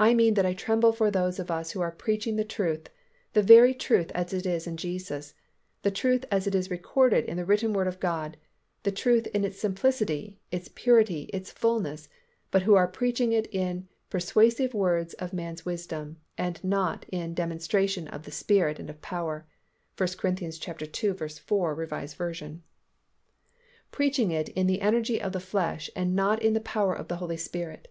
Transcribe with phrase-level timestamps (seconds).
[0.00, 2.88] I mean that I tremble for those of us who are preaching the truth,
[3.34, 5.32] the very truth as it is in Jesus,
[5.82, 8.36] the truth as it is recorded in the written Word of God,
[8.82, 12.08] the truth in its simplicity, its purity and its fullness,
[12.50, 18.08] but who are preaching it in "persuasive words of man's wisdom" and not "in demonstration
[18.08, 19.46] of the Spirit and of power"
[19.96, 20.30] (1 Cor.
[20.42, 20.50] ii.
[21.28, 21.86] 4, R.
[21.86, 22.60] V.).
[23.92, 27.18] Preaching it in the energy of the flesh and not in the power of the
[27.18, 27.86] Holy Spirit.